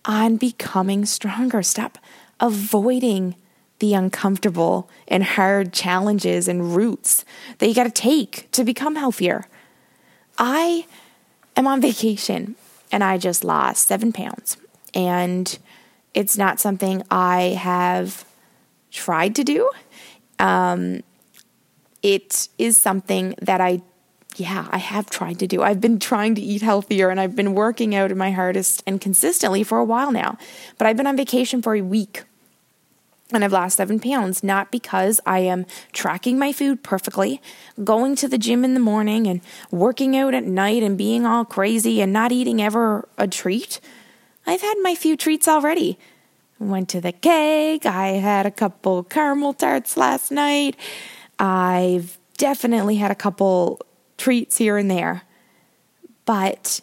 on 0.06 0.38
becoming 0.38 1.06
stronger. 1.06 1.62
Stop 1.62 1.98
avoiding 2.40 3.36
the 3.80 3.94
uncomfortable 3.94 4.90
and 5.08 5.24
hard 5.24 5.74
challenges 5.74 6.48
and 6.48 6.76
routes 6.76 7.26
that 7.58 7.68
you 7.68 7.76
got 7.76 7.84
to 7.84 7.90
take 7.90 8.50
to 8.52 8.64
become 8.64 8.96
healthier. 8.96 9.46
I 10.38 10.86
am 11.58 11.68
on 11.68 11.82
vacation 11.82 12.56
and 12.92 13.04
I 13.04 13.18
just 13.18 13.44
lost 13.44 13.88
seven 13.88 14.14
pounds. 14.14 14.58
And 14.94 15.58
it's 16.14 16.38
not 16.38 16.60
something 16.60 17.04
I 17.10 17.58
have 17.60 18.26
tried 18.92 19.36
to 19.36 19.44
do. 19.44 19.70
Um, 20.40 21.02
it 22.02 22.50
is 22.58 22.78
something 22.78 23.36
that 23.42 23.62
I 23.62 23.82
yeah, 24.36 24.68
I 24.72 24.80
have 24.80 25.12
tried 25.12 25.38
to 25.40 25.48
do. 25.48 25.62
I've 25.62 25.80
been 25.80 26.00
trying 26.00 26.34
to 26.36 26.42
eat 26.42 26.64
healthier 26.64 27.10
and 27.10 27.20
I've 27.20 27.36
been 27.36 27.54
working 27.54 27.94
out 27.94 28.12
in 28.12 28.18
my 28.18 28.32
hardest 28.32 28.82
and 28.88 29.00
consistently 29.00 29.64
for 29.64 29.78
a 29.78 29.84
while 29.84 30.12
now. 30.12 30.40
But 30.80 30.88
I've 30.88 30.98
been 30.98 31.06
on 31.06 31.16
vacation 31.16 31.62
for 31.62 31.76
a 31.76 31.82
week 31.82 32.24
and 33.32 33.44
I've 33.44 33.52
lost 33.52 33.78
seven 33.78 34.00
pounds, 34.00 34.44
not 34.44 34.72
because 34.72 35.20
I 35.26 35.40
am 35.40 35.66
tracking 35.92 36.38
my 36.38 36.52
food 36.52 36.84
perfectly, 36.84 37.42
going 37.84 38.16
to 38.18 38.28
the 38.28 38.38
gym 38.38 38.64
in 38.64 38.74
the 38.74 38.80
morning 38.80 39.28
and 39.28 39.42
working 39.72 40.16
out 40.18 40.34
at 40.34 40.44
night 40.44 40.84
and 40.84 40.98
being 40.98 41.26
all 41.26 41.46
crazy 41.46 42.02
and 42.02 42.14
not 42.14 42.32
eating 42.32 42.62
ever 42.62 43.08
a 43.18 43.28
treat. 43.28 43.80
I've 44.46 44.62
had 44.62 44.76
my 44.82 44.96
few 44.96 45.16
treats 45.16 45.48
already. 45.48 45.98
Went 46.60 46.90
to 46.90 47.02
the 47.02 47.12
cake. 47.12 47.86
I 47.86 48.08
had 48.14 48.46
a 48.46 48.52
couple 48.52 49.04
caramel 49.04 49.54
tarts 49.54 49.98
last 49.98 50.32
night. 50.32 50.76
I've 51.40 52.18
definitely 52.38 52.98
had 52.98 53.12
a 53.12 53.16
couple 53.16 53.80
treats 54.18 54.58
here 54.58 54.78
and 54.78 54.90
there. 54.90 55.24
But 56.26 56.82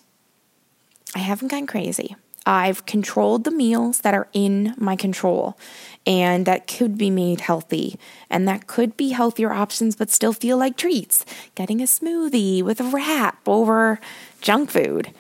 I 1.15 1.21
haven't 1.21 1.49
gone 1.49 1.67
crazy. 1.67 2.17
I've 2.47 2.87
controlled 2.87 3.45
the 3.45 3.51
meals 3.51 4.01
that 4.01 4.15
are 4.15 4.29
in 4.33 4.75
my 4.79 4.97
control 4.97 5.59
and 6.07 6.47
that 6.47 6.67
could 6.67 6.97
be 6.97 7.11
made 7.11 7.43
healthy 7.43 7.99
and 8.31 8.49
that 8.49 8.67
could 8.67 8.97
be 8.97 9.11
healthier 9.11 9.53
options 9.53 9.95
but 9.95 10.11
still 10.11 10.33
feel 10.33 10.57
like 10.57 10.77
treats. 10.77 11.25
Getting 11.55 11.81
a 11.81 11.85
smoothie 11.85 12.63
with 12.63 12.81
a 12.81 12.85
wrap 12.85 13.47
over 13.47 14.01
junk 14.41 14.71
food. 14.71 15.13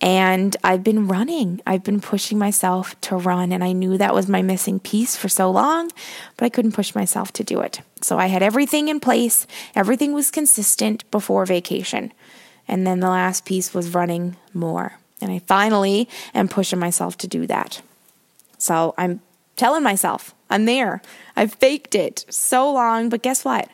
And 0.00 0.56
I've 0.62 0.84
been 0.84 1.08
running. 1.08 1.60
I've 1.66 1.82
been 1.82 2.00
pushing 2.00 2.38
myself 2.38 2.98
to 3.02 3.16
run. 3.16 3.50
And 3.50 3.64
I 3.64 3.72
knew 3.72 3.98
that 3.98 4.14
was 4.14 4.28
my 4.28 4.42
missing 4.42 4.78
piece 4.78 5.16
for 5.16 5.28
so 5.28 5.50
long, 5.50 5.90
but 6.36 6.44
I 6.44 6.48
couldn't 6.48 6.72
push 6.72 6.94
myself 6.94 7.32
to 7.32 7.44
do 7.44 7.60
it. 7.60 7.80
So 8.00 8.18
I 8.18 8.26
had 8.26 8.42
everything 8.42 8.88
in 8.88 9.00
place, 9.00 9.46
everything 9.74 10.12
was 10.12 10.30
consistent 10.30 11.10
before 11.10 11.44
vacation. 11.46 12.12
And 12.68 12.86
then 12.86 13.00
the 13.00 13.08
last 13.08 13.44
piece 13.44 13.74
was 13.74 13.94
running 13.94 14.36
more. 14.54 14.98
And 15.20 15.32
I 15.32 15.40
finally 15.40 16.08
am 16.34 16.48
pushing 16.48 16.78
myself 16.78 17.18
to 17.18 17.26
do 17.26 17.46
that. 17.46 17.80
So 18.58 18.94
I'm 18.96 19.20
telling 19.56 19.82
myself, 19.82 20.34
I'm 20.48 20.64
there. 20.64 21.02
I've 21.34 21.54
faked 21.54 21.94
it 21.94 22.24
so 22.28 22.72
long, 22.72 23.08
but 23.08 23.22
guess 23.22 23.44
what? 23.44 23.68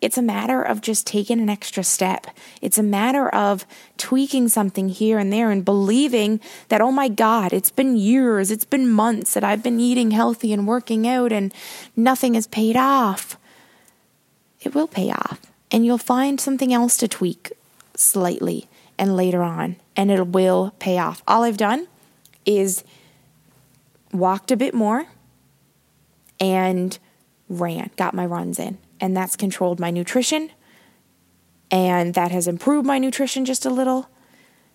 It's 0.00 0.18
a 0.18 0.22
matter 0.22 0.62
of 0.62 0.82
just 0.82 1.06
taking 1.06 1.40
an 1.40 1.48
extra 1.48 1.82
step. 1.82 2.26
It's 2.60 2.76
a 2.76 2.82
matter 2.82 3.28
of 3.30 3.66
tweaking 3.96 4.48
something 4.48 4.90
here 4.90 5.18
and 5.18 5.32
there 5.32 5.50
and 5.50 5.64
believing 5.64 6.40
that, 6.68 6.82
oh 6.82 6.92
my 6.92 7.08
God, 7.08 7.54
it's 7.54 7.70
been 7.70 7.96
years, 7.96 8.50
it's 8.50 8.66
been 8.66 8.90
months 8.90 9.32
that 9.34 9.44
I've 9.44 9.62
been 9.62 9.80
eating 9.80 10.10
healthy 10.10 10.52
and 10.52 10.66
working 10.66 11.08
out 11.08 11.32
and 11.32 11.52
nothing 11.96 12.34
has 12.34 12.46
paid 12.46 12.76
off. 12.76 13.38
It 14.60 14.74
will 14.74 14.88
pay 14.88 15.10
off. 15.10 15.40
And 15.70 15.84
you'll 15.86 15.98
find 15.98 16.40
something 16.40 16.72
else 16.72 16.96
to 16.98 17.08
tweak 17.08 17.52
slightly 17.94 18.68
and 18.98 19.16
later 19.16 19.42
on, 19.42 19.76
and 19.96 20.10
it 20.10 20.28
will 20.28 20.74
pay 20.78 20.98
off. 20.98 21.22
All 21.26 21.42
I've 21.42 21.56
done 21.56 21.88
is 22.44 22.84
walked 24.12 24.50
a 24.50 24.56
bit 24.56 24.74
more 24.74 25.06
and 26.38 26.98
ran, 27.48 27.90
got 27.96 28.14
my 28.14 28.24
runs 28.24 28.58
in 28.58 28.78
and 29.00 29.16
that's 29.16 29.36
controlled 29.36 29.80
my 29.80 29.90
nutrition. 29.90 30.50
And 31.70 32.14
that 32.14 32.30
has 32.30 32.46
improved 32.46 32.86
my 32.86 32.98
nutrition 32.98 33.44
just 33.44 33.66
a 33.66 33.70
little. 33.70 34.08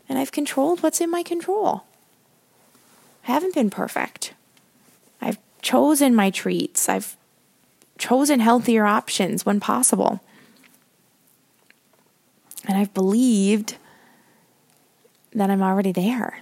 And 0.10 0.20
I've 0.20 0.32
controlled 0.32 0.84
what's 0.84 1.00
in 1.00 1.10
my 1.10 1.24
control. 1.24 1.86
I 3.28 3.32
haven't 3.32 3.56
been 3.56 3.70
perfect. 3.70 4.34
I've 5.22 5.38
chosen 5.62 6.16
my 6.16 6.30
treats. 6.30 6.90
I've 6.90 7.16
chosen 7.98 8.40
healthier 8.40 8.86
options 8.86 9.46
when 9.46 9.60
possible. 9.60 10.22
And 12.68 12.78
I've 12.78 12.94
believed 12.94 13.78
that 15.34 15.50
I'm 15.50 15.62
already 15.62 15.92
there. 15.92 16.40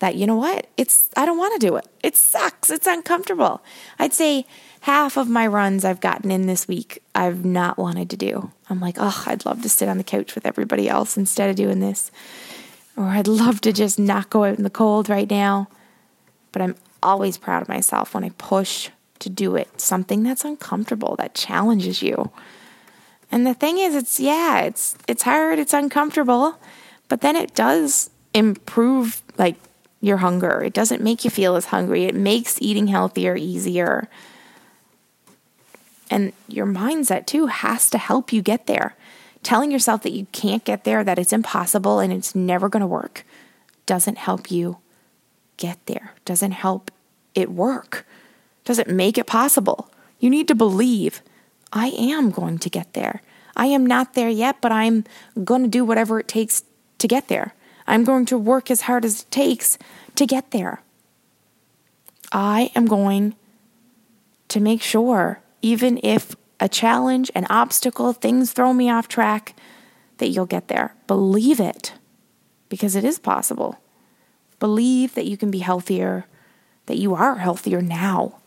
That, 0.00 0.16
you 0.16 0.26
know 0.26 0.36
what? 0.36 0.66
It's, 0.76 1.08
I 1.16 1.24
don't 1.24 1.38
want 1.38 1.58
to 1.58 1.66
do 1.66 1.76
it. 1.76 1.86
It 2.02 2.16
sucks. 2.16 2.70
It's 2.70 2.86
uncomfortable. 2.86 3.62
I'd 3.98 4.12
say 4.12 4.46
half 4.86 5.16
of 5.16 5.28
my 5.28 5.44
runs 5.44 5.84
I've 5.84 5.98
gotten 5.98 6.30
in 6.30 6.46
this 6.46 6.68
week, 6.68 7.02
I've 7.12 7.44
not 7.44 7.76
wanted 7.76 8.08
to 8.10 8.16
do. 8.16 8.52
I'm 8.70 8.78
like, 8.78 8.94
oh, 9.00 9.24
I'd 9.26 9.44
love 9.44 9.60
to 9.62 9.68
sit 9.68 9.88
on 9.88 9.98
the 9.98 10.04
couch 10.04 10.36
with 10.36 10.46
everybody 10.46 10.88
else 10.88 11.16
instead 11.16 11.50
of 11.50 11.56
doing 11.56 11.80
this. 11.80 12.12
Or 12.96 13.06
I'd 13.06 13.26
love 13.26 13.60
to 13.62 13.72
just 13.72 13.98
not 13.98 14.30
go 14.30 14.44
out 14.44 14.58
in 14.58 14.62
the 14.62 14.70
cold 14.70 15.08
right 15.08 15.28
now. 15.28 15.66
but 16.52 16.62
I'm 16.62 16.76
always 17.02 17.36
proud 17.36 17.62
of 17.62 17.68
myself 17.68 18.14
when 18.14 18.22
I 18.22 18.30
push 18.38 18.90
to 19.18 19.28
do 19.28 19.56
it, 19.56 19.80
something 19.80 20.22
that's 20.22 20.44
uncomfortable, 20.44 21.16
that 21.16 21.34
challenges 21.34 22.00
you. 22.00 22.30
And 23.32 23.44
the 23.44 23.54
thing 23.54 23.78
is, 23.78 23.92
it's 23.96 24.20
yeah, 24.20 24.60
it's 24.60 24.96
it's 25.08 25.24
hard, 25.24 25.58
it's 25.58 25.74
uncomfortable, 25.74 26.60
but 27.08 27.22
then 27.22 27.34
it 27.34 27.56
does 27.56 28.08
improve 28.32 29.20
like 29.36 29.56
your 30.00 30.18
hunger. 30.18 30.62
It 30.62 30.74
doesn't 30.74 31.02
make 31.02 31.24
you 31.24 31.30
feel 31.30 31.56
as 31.56 31.66
hungry. 31.66 32.04
It 32.04 32.14
makes 32.14 32.62
eating 32.62 32.86
healthier 32.86 33.34
easier. 33.34 34.08
And 36.10 36.32
your 36.48 36.66
mindset 36.66 37.26
too 37.26 37.46
has 37.46 37.90
to 37.90 37.98
help 37.98 38.32
you 38.32 38.42
get 38.42 38.66
there. 38.66 38.96
Telling 39.42 39.70
yourself 39.70 40.02
that 40.02 40.12
you 40.12 40.26
can't 40.32 40.64
get 40.64 40.84
there, 40.84 41.04
that 41.04 41.18
it's 41.18 41.32
impossible 41.32 42.00
and 42.00 42.12
it's 42.12 42.34
never 42.34 42.68
going 42.68 42.80
to 42.80 42.86
work, 42.86 43.24
doesn't 43.86 44.18
help 44.18 44.50
you 44.50 44.78
get 45.56 45.78
there, 45.86 46.14
doesn't 46.24 46.52
help 46.52 46.90
it 47.34 47.50
work, 47.50 48.06
doesn't 48.64 48.88
make 48.88 49.18
it 49.18 49.26
possible. 49.26 49.90
You 50.18 50.30
need 50.30 50.48
to 50.48 50.54
believe 50.54 51.22
I 51.72 51.88
am 51.88 52.30
going 52.30 52.58
to 52.58 52.70
get 52.70 52.92
there. 52.94 53.22
I 53.56 53.66
am 53.66 53.86
not 53.86 54.14
there 54.14 54.28
yet, 54.28 54.60
but 54.60 54.72
I'm 54.72 55.04
going 55.44 55.62
to 55.62 55.68
do 55.68 55.84
whatever 55.84 56.18
it 56.18 56.28
takes 56.28 56.64
to 56.98 57.08
get 57.08 57.28
there. 57.28 57.54
I'm 57.86 58.04
going 58.04 58.26
to 58.26 58.38
work 58.38 58.70
as 58.70 58.82
hard 58.82 59.04
as 59.04 59.22
it 59.22 59.30
takes 59.30 59.78
to 60.16 60.26
get 60.26 60.50
there. 60.50 60.82
I 62.32 62.70
am 62.74 62.86
going 62.86 63.34
to 64.48 64.60
make 64.60 64.82
sure, 64.82 65.40
even 65.62 66.00
if 66.02 66.36
a 66.60 66.68
challenge, 66.68 67.30
an 67.34 67.46
obstacle, 67.50 68.12
things 68.12 68.52
throw 68.52 68.72
me 68.72 68.90
off 68.90 69.08
track, 69.08 69.54
that 70.18 70.28
you'll 70.28 70.46
get 70.46 70.68
there. 70.68 70.94
Believe 71.06 71.60
it 71.60 71.92
because 72.68 72.96
it 72.96 73.04
is 73.04 73.18
possible. 73.18 73.78
Believe 74.58 75.14
that 75.14 75.26
you 75.26 75.36
can 75.36 75.50
be 75.50 75.58
healthier, 75.58 76.26
that 76.86 76.98
you 76.98 77.14
are 77.14 77.36
healthier 77.36 77.82
now, 77.82 78.38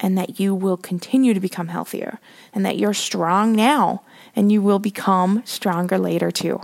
and 0.00 0.16
that 0.16 0.38
you 0.38 0.54
will 0.54 0.76
continue 0.76 1.34
to 1.34 1.40
become 1.40 1.68
healthier, 1.68 2.20
and 2.52 2.64
that 2.64 2.78
you're 2.78 2.94
strong 2.94 3.52
now, 3.52 4.02
and 4.36 4.52
you 4.52 4.62
will 4.62 4.78
become 4.78 5.42
stronger 5.44 5.98
later 5.98 6.30
too. 6.30 6.60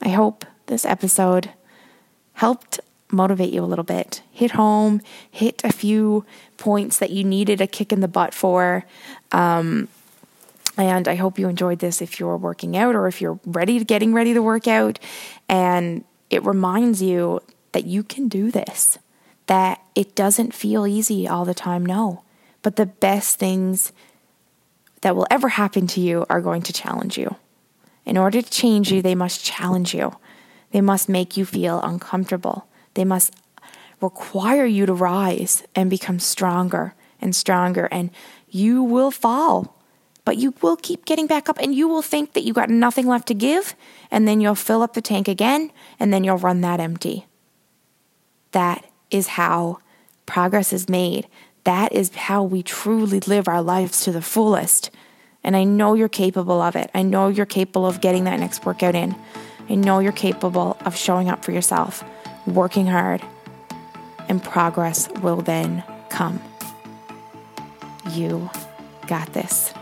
I 0.00 0.10
hope 0.10 0.46
this 0.66 0.84
episode 0.84 1.50
helped 2.34 2.80
motivate 3.12 3.52
you 3.52 3.62
a 3.62 3.66
little 3.66 3.84
bit. 3.84 4.22
Hit 4.30 4.52
home, 4.52 5.00
hit 5.30 5.62
a 5.64 5.72
few 5.72 6.24
points 6.56 6.98
that 6.98 7.10
you 7.10 7.24
needed 7.24 7.60
a 7.60 7.66
kick 7.66 7.92
in 7.92 8.00
the 8.00 8.08
butt 8.08 8.34
for. 8.34 8.84
Um, 9.32 9.88
and 10.76 11.08
I 11.08 11.14
hope 11.16 11.38
you 11.38 11.48
enjoyed 11.48 11.80
this 11.80 12.00
if 12.00 12.18
you're 12.18 12.36
working 12.36 12.76
out 12.76 12.94
or 12.94 13.06
if 13.06 13.20
you're 13.20 13.40
ready 13.44 13.78
to 13.78 13.84
getting 13.84 14.14
ready 14.14 14.34
to 14.34 14.42
work 14.42 14.66
out. 14.66 14.98
And 15.48 16.04
it 16.30 16.44
reminds 16.44 17.02
you 17.02 17.40
that 17.72 17.84
you 17.84 18.02
can 18.02 18.28
do 18.28 18.50
this, 18.50 18.98
that 19.46 19.82
it 19.94 20.14
doesn't 20.14 20.54
feel 20.54 20.86
easy 20.86 21.28
all 21.28 21.44
the 21.44 21.54
time, 21.54 21.84
no. 21.84 22.22
But 22.62 22.76
the 22.76 22.86
best 22.86 23.38
things 23.38 23.92
that 25.02 25.16
will 25.16 25.26
ever 25.30 25.48
happen 25.48 25.86
to 25.88 26.00
you 26.00 26.26
are 26.28 26.40
going 26.40 26.62
to 26.62 26.72
challenge 26.72 27.18
you. 27.18 27.36
In 28.04 28.16
order 28.16 28.42
to 28.42 28.50
change 28.50 28.90
you, 28.92 29.02
they 29.02 29.14
must 29.14 29.44
challenge 29.44 29.94
you. 29.94 30.16
They 30.72 30.80
must 30.80 31.08
make 31.08 31.36
you 31.36 31.44
feel 31.44 31.80
uncomfortable. 31.80 32.66
They 32.94 33.04
must 33.04 33.34
require 34.00 34.64
you 34.64 34.86
to 34.86 34.94
rise 34.94 35.62
and 35.74 35.90
become 35.90 36.18
stronger 36.18 36.94
and 37.20 37.34
stronger. 37.36 37.88
And 37.90 38.10
you 38.48 38.82
will 38.82 39.10
fall, 39.10 39.76
but 40.24 40.36
you 40.36 40.54
will 40.62 40.76
keep 40.76 41.04
getting 41.04 41.26
back 41.26 41.48
up 41.48 41.58
and 41.58 41.74
you 41.74 41.86
will 41.88 42.02
think 42.02 42.32
that 42.32 42.44
you 42.44 42.52
got 42.52 42.70
nothing 42.70 43.06
left 43.06 43.28
to 43.28 43.34
give. 43.34 43.74
And 44.10 44.26
then 44.26 44.40
you'll 44.40 44.54
fill 44.54 44.82
up 44.82 44.94
the 44.94 45.02
tank 45.02 45.28
again 45.28 45.70
and 45.98 46.12
then 46.12 46.24
you'll 46.24 46.38
run 46.38 46.60
that 46.62 46.80
empty. 46.80 47.26
That 48.52 48.84
is 49.10 49.28
how 49.28 49.78
progress 50.26 50.72
is 50.72 50.88
made. 50.88 51.28
That 51.64 51.92
is 51.92 52.14
how 52.14 52.42
we 52.42 52.62
truly 52.62 53.20
live 53.20 53.48
our 53.48 53.62
lives 53.62 54.02
to 54.04 54.12
the 54.12 54.22
fullest. 54.22 54.90
And 55.42 55.56
I 55.56 55.64
know 55.64 55.94
you're 55.94 56.08
capable 56.08 56.60
of 56.60 56.76
it. 56.76 56.90
I 56.94 57.02
know 57.02 57.28
you're 57.28 57.46
capable 57.46 57.86
of 57.86 58.00
getting 58.00 58.24
that 58.24 58.40
next 58.40 58.64
workout 58.64 58.94
in. 58.94 59.14
I 59.68 59.74
know 59.74 60.00
you're 60.00 60.12
capable 60.12 60.76
of 60.84 60.96
showing 60.96 61.28
up 61.28 61.44
for 61.44 61.52
yourself, 61.52 62.02
working 62.46 62.86
hard, 62.86 63.22
and 64.28 64.42
progress 64.42 65.08
will 65.22 65.40
then 65.40 65.82
come. 66.08 66.40
You 68.10 68.50
got 69.06 69.32
this. 69.32 69.72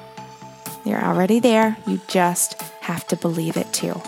You're 0.85 1.05
already 1.05 1.39
there. 1.41 1.77
You 1.87 2.01
just 2.09 2.61
have 2.81 3.07
to 3.09 3.17
believe 3.17 3.57
it 3.57 3.73
too. 3.73 4.01